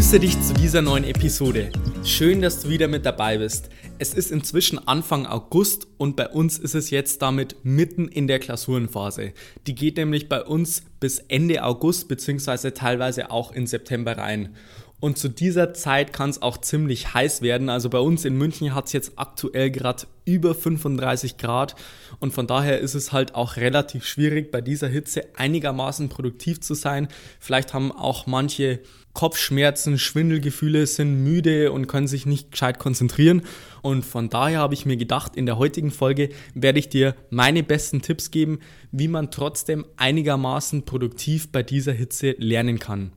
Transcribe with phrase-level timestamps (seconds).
[0.00, 1.70] Ich grüße dich zu dieser neuen Episode.
[2.04, 3.68] Schön, dass du wieder mit dabei bist.
[3.98, 8.38] Es ist inzwischen Anfang August und bei uns ist es jetzt damit mitten in der
[8.38, 9.34] Klausurenphase.
[9.66, 12.70] Die geht nämlich bei uns bis Ende August bzw.
[12.70, 14.56] teilweise auch in September rein.
[15.00, 17.70] Und zu dieser Zeit kann es auch ziemlich heiß werden.
[17.70, 21.74] Also bei uns in München hat es jetzt aktuell gerade über 35 Grad.
[22.20, 26.74] Und von daher ist es halt auch relativ schwierig, bei dieser Hitze einigermaßen produktiv zu
[26.74, 27.08] sein.
[27.40, 28.80] Vielleicht haben auch manche
[29.14, 33.42] Kopfschmerzen, Schwindelgefühle, sind müde und können sich nicht gescheit konzentrieren.
[33.82, 37.62] Und von daher habe ich mir gedacht, in der heutigen Folge werde ich dir meine
[37.62, 38.60] besten Tipps geben,
[38.92, 43.12] wie man trotzdem einigermaßen produktiv bei dieser Hitze lernen kann.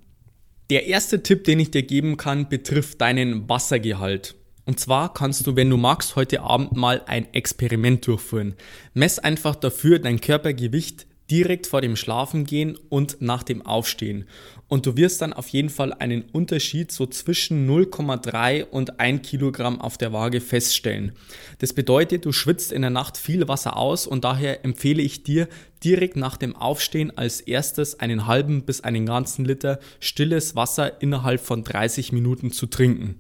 [0.70, 4.36] Der erste Tipp, den ich dir geben kann, betrifft deinen Wassergehalt.
[4.66, 8.56] Und zwar kannst du, wenn du magst, heute Abend mal ein Experiment durchführen.
[8.94, 14.26] Mess einfach dafür dein Körpergewicht direkt vor dem Schlafengehen und nach dem Aufstehen.
[14.68, 19.82] Und du wirst dann auf jeden Fall einen Unterschied so zwischen 0,3 und 1 Kilogramm
[19.82, 21.14] auf der Waage feststellen.
[21.58, 25.48] Das bedeutet, du schwitzt in der Nacht viel Wasser aus und daher empfehle ich dir,
[25.84, 31.42] direkt nach dem Aufstehen als erstes einen halben bis einen ganzen Liter stilles Wasser innerhalb
[31.42, 33.16] von 30 Minuten zu trinken.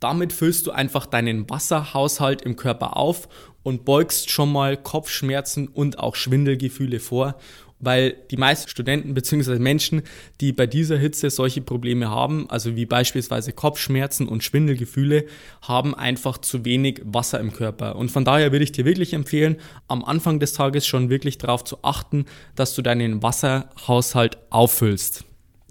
[0.00, 3.28] Damit füllst du einfach deinen Wasserhaushalt im Körper auf
[3.62, 7.36] und beugst schon mal Kopfschmerzen und auch Schwindelgefühle vor,
[7.78, 9.58] weil die meisten Studenten bzw.
[9.58, 10.02] Menschen,
[10.40, 15.26] die bei dieser Hitze solche Probleme haben, also wie beispielsweise Kopfschmerzen und Schwindelgefühle,
[15.62, 17.96] haben einfach zu wenig Wasser im Körper.
[17.96, 19.56] Und von daher würde ich dir wirklich empfehlen,
[19.88, 25.24] am Anfang des Tages schon wirklich darauf zu achten, dass du deinen Wasserhaushalt auffüllst.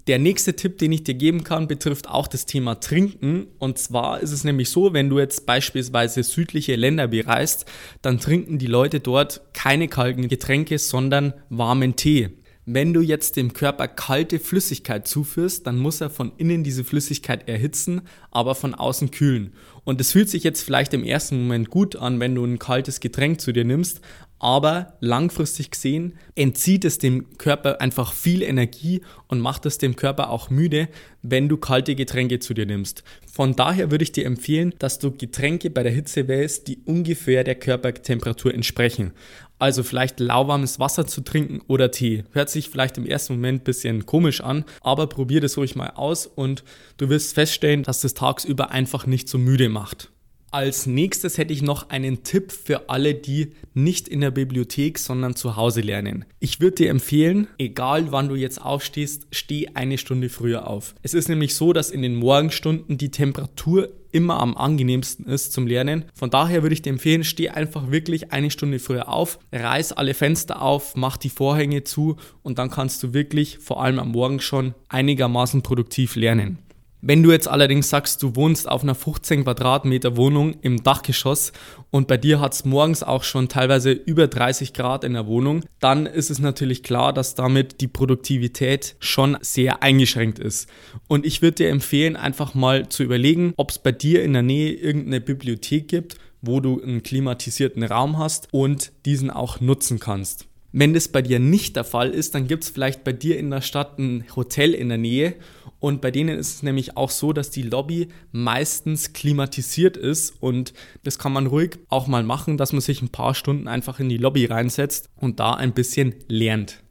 [0.06, 3.48] Der nächste Tipp, den ich dir geben kann, betrifft auch das Thema Trinken.
[3.58, 7.66] Und zwar ist es nämlich so, wenn du jetzt beispielsweise südliche Länder bereist,
[8.02, 12.30] dann trinken die Leute dort keine kalten Getränke, sondern warmen Tee.
[12.68, 17.48] Wenn du jetzt dem Körper kalte Flüssigkeit zuführst, dann muss er von innen diese Flüssigkeit
[17.48, 19.52] erhitzen, aber von außen kühlen.
[19.84, 22.98] Und es fühlt sich jetzt vielleicht im ersten Moment gut an, wenn du ein kaltes
[22.98, 24.00] Getränk zu dir nimmst,
[24.38, 30.30] aber langfristig gesehen entzieht es dem Körper einfach viel Energie und macht es dem Körper
[30.30, 30.88] auch müde,
[31.22, 33.02] wenn du kalte Getränke zu dir nimmst.
[33.32, 37.44] Von daher würde ich dir empfehlen, dass du Getränke bei der Hitze wählst, die ungefähr
[37.44, 39.12] der Körpertemperatur entsprechen.
[39.58, 42.24] Also vielleicht lauwarmes Wasser zu trinken oder Tee.
[42.32, 45.92] Hört sich vielleicht im ersten Moment ein bisschen komisch an, aber probier das ruhig mal
[45.94, 46.62] aus und
[46.98, 50.10] du wirst feststellen, dass das tagsüber einfach nicht so müde macht.
[50.56, 55.36] Als nächstes hätte ich noch einen Tipp für alle, die nicht in der Bibliothek, sondern
[55.36, 56.24] zu Hause lernen.
[56.40, 60.94] Ich würde dir empfehlen, egal wann du jetzt aufstehst, steh eine Stunde früher auf.
[61.02, 65.66] Es ist nämlich so, dass in den Morgenstunden die Temperatur immer am angenehmsten ist zum
[65.66, 66.06] Lernen.
[66.14, 70.14] Von daher würde ich dir empfehlen, steh einfach wirklich eine Stunde früher auf, reiß alle
[70.14, 74.40] Fenster auf, mach die Vorhänge zu und dann kannst du wirklich vor allem am Morgen
[74.40, 76.60] schon einigermaßen produktiv lernen.
[77.02, 81.52] Wenn du jetzt allerdings sagst, du wohnst auf einer 15 Quadratmeter Wohnung im Dachgeschoss
[81.90, 85.62] und bei dir hat es morgens auch schon teilweise über 30 Grad in der Wohnung,
[85.78, 90.70] dann ist es natürlich klar, dass damit die Produktivität schon sehr eingeschränkt ist.
[91.06, 94.42] Und ich würde dir empfehlen, einfach mal zu überlegen, ob es bei dir in der
[94.42, 100.46] Nähe irgendeine Bibliothek gibt, wo du einen klimatisierten Raum hast und diesen auch nutzen kannst.
[100.72, 103.50] Wenn das bei dir nicht der Fall ist, dann gibt es vielleicht bei dir in
[103.50, 105.34] der Stadt ein Hotel in der Nähe
[105.78, 110.72] und bei denen ist es nämlich auch so, dass die Lobby meistens klimatisiert ist und
[111.04, 114.08] das kann man ruhig auch mal machen, dass man sich ein paar Stunden einfach in
[114.08, 116.82] die Lobby reinsetzt und da ein bisschen lernt.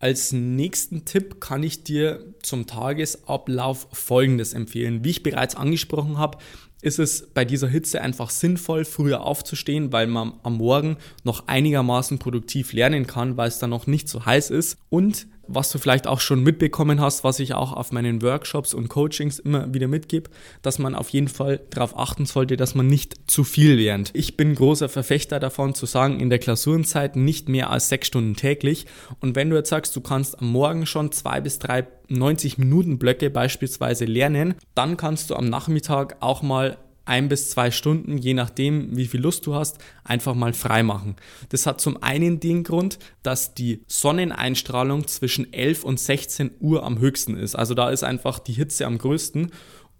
[0.00, 5.02] Als nächsten Tipp kann ich dir zum Tagesablauf Folgendes empfehlen.
[5.02, 6.38] Wie ich bereits angesprochen habe,
[6.82, 12.20] ist es bei dieser Hitze einfach sinnvoll, früher aufzustehen, weil man am Morgen noch einigermaßen
[12.20, 14.78] produktiv lernen kann, weil es dann noch nicht so heiß ist.
[14.88, 18.88] Und was du vielleicht auch schon mitbekommen hast, was ich auch auf meinen Workshops und
[18.88, 20.30] Coachings immer wieder mitgebe,
[20.62, 24.10] dass man auf jeden Fall darauf achten sollte, dass man nicht zu viel lernt.
[24.12, 28.36] Ich bin großer Verfechter davon zu sagen, in der Klausurenzeit nicht mehr als sechs Stunden
[28.36, 28.86] täglich.
[29.20, 32.98] Und wenn du jetzt sagst, du kannst am Morgen schon zwei bis drei 90 Minuten
[32.98, 36.78] Blöcke beispielsweise lernen, dann kannst du am Nachmittag auch mal
[37.08, 41.16] ein bis zwei Stunden, je nachdem, wie viel Lust du hast, einfach mal frei machen.
[41.48, 46.98] Das hat zum einen den Grund, dass die Sonneneinstrahlung zwischen 11 und 16 Uhr am
[46.98, 47.54] höchsten ist.
[47.54, 49.52] Also da ist einfach die Hitze am größten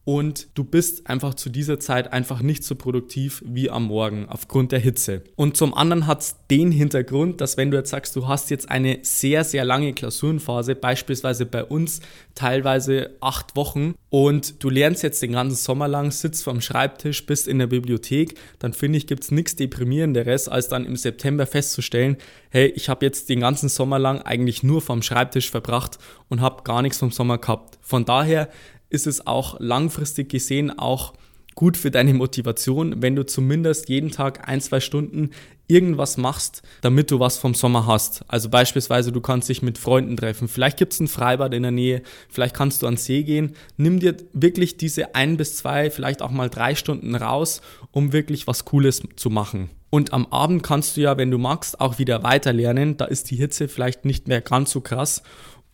[0.09, 4.73] und du bist einfach zu dieser Zeit einfach nicht so produktiv wie am Morgen aufgrund
[4.73, 5.23] der Hitze.
[5.37, 8.71] Und zum anderen hat es den Hintergrund, dass wenn du jetzt sagst, du hast jetzt
[8.71, 12.01] eine sehr, sehr lange Klausurenphase, beispielsweise bei uns
[12.35, 17.47] teilweise acht Wochen und du lernst jetzt den ganzen Sommer lang, sitzt vorm Schreibtisch, bist
[17.47, 22.17] in der Bibliothek, dann finde ich, gibt es nichts deprimierenderes, als dann im September festzustellen,
[22.49, 25.99] hey, ich habe jetzt den ganzen Sommer lang eigentlich nur vorm Schreibtisch verbracht
[26.31, 27.77] und habe gar nichts vom Sommer gehabt.
[27.83, 28.49] Von daher
[28.91, 31.15] ist es auch langfristig gesehen auch
[31.59, 35.31] gut für deine Motivation, wenn du zumindest jeden Tag ein, zwei Stunden
[35.67, 38.25] irgendwas machst, damit du was vom Sommer hast.
[38.29, 40.47] Also beispielsweise, du kannst dich mit Freunden treffen.
[40.47, 43.57] Vielleicht gibt es ein Freibad in der Nähe, vielleicht kannst du an See gehen.
[43.77, 47.61] Nimm dir wirklich diese ein bis zwei, vielleicht auch mal drei Stunden raus,
[47.91, 49.69] um wirklich was Cooles zu machen.
[49.91, 52.99] Und am Abend kannst du ja, wenn du magst, auch wieder weiter lernen.
[52.99, 55.23] Da ist die Hitze vielleicht nicht mehr ganz so krass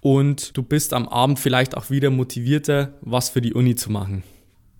[0.05, 4.23] und du bist am Abend vielleicht auch wieder motivierter, was für die Uni zu machen.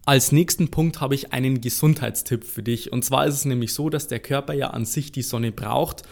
[0.05, 2.93] Als nächsten Punkt habe ich einen Gesundheitstipp für dich.
[2.93, 6.03] Und zwar ist es nämlich so, dass der Körper ja an sich die Sonne braucht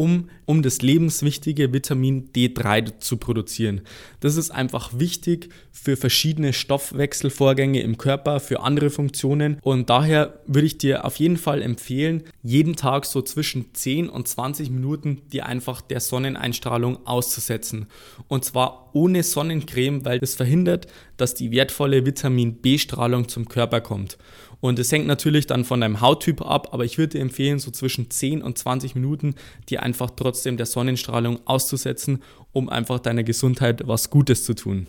[0.00, 3.82] um, um das lebenswichtige Vitamin D3 zu produzieren.
[4.20, 10.66] Das ist einfach wichtig für verschiedene Stoffwechselvorgänge im Körper, für andere Funktionen und daher würde
[10.66, 15.44] ich dir auf jeden Fall empfehlen, jeden Tag so zwischen 10 und 20 Minuten dir
[15.44, 17.86] einfach der Sonneneinstrahlung auszusetzen.
[18.26, 20.86] Und zwar ohne Sonnencreme, weil das verhindert,
[21.18, 24.16] dass die wertvolle Vitamin B-Strahlung zum Körper kommt.
[24.60, 27.70] Und es hängt natürlich dann von deinem Hauttyp ab, aber ich würde dir empfehlen, so
[27.70, 29.34] zwischen 10 und 20 Minuten
[29.68, 32.22] dir einfach trotzdem der Sonnenstrahlung auszusetzen,
[32.52, 34.86] um einfach deiner Gesundheit was Gutes zu tun.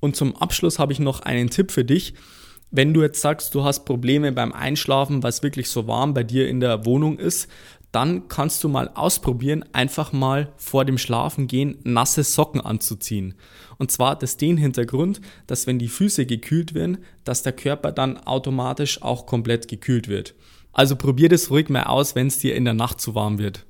[0.00, 2.14] Und zum Abschluss habe ich noch einen Tipp für dich.
[2.70, 6.22] Wenn du jetzt sagst, du hast Probleme beim Einschlafen, weil es wirklich so warm bei
[6.22, 7.48] dir in der Wohnung ist,
[7.92, 13.34] dann kannst du mal ausprobieren, einfach mal vor dem Schlafengehen nasse Socken anzuziehen.
[13.78, 17.92] Und zwar hat das den Hintergrund, dass wenn die Füße gekühlt werden, dass der Körper
[17.92, 20.34] dann automatisch auch komplett gekühlt wird.
[20.72, 23.64] Also probier das ruhig mal aus, wenn es dir in der Nacht zu warm wird.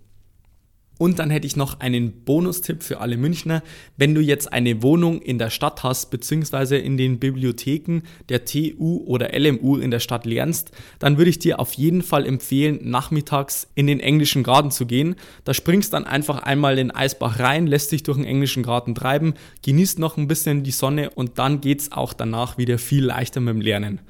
[0.98, 3.62] Und dann hätte ich noch einen Bonustipp für alle Münchner.
[3.96, 9.04] Wenn du jetzt eine Wohnung in der Stadt hast, beziehungsweise in den Bibliotheken der TU
[9.06, 13.68] oder LMU in der Stadt lernst, dann würde ich dir auf jeden Fall empfehlen, nachmittags
[13.76, 15.14] in den englischen Garten zu gehen.
[15.44, 18.94] Da springst dann einfach einmal in den Eisbach rein, lässt dich durch den englischen Garten
[18.94, 23.40] treiben, genießt noch ein bisschen die Sonne und dann geht's auch danach wieder viel leichter
[23.40, 24.00] mit dem Lernen.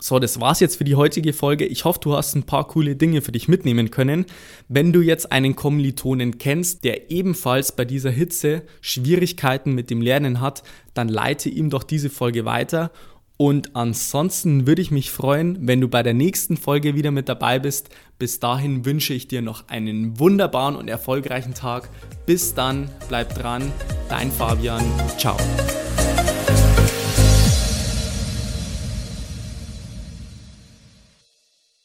[0.00, 1.66] So, das war's jetzt für die heutige Folge.
[1.66, 4.24] Ich hoffe, du hast ein paar coole Dinge für dich mitnehmen können.
[4.68, 10.40] Wenn du jetzt einen Kommilitonen kennst, der ebenfalls bei dieser Hitze Schwierigkeiten mit dem Lernen
[10.40, 10.62] hat,
[10.94, 12.90] dann leite ihm doch diese Folge weiter.
[13.36, 17.58] Und ansonsten würde ich mich freuen, wenn du bei der nächsten Folge wieder mit dabei
[17.58, 17.88] bist.
[18.18, 21.88] Bis dahin wünsche ich dir noch einen wunderbaren und erfolgreichen Tag.
[22.26, 23.72] Bis dann, bleib dran,
[24.10, 24.84] dein Fabian.
[25.16, 25.38] Ciao.